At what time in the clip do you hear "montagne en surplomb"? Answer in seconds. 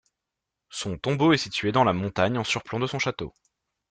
1.93-2.79